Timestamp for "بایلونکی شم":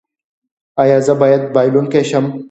1.53-2.25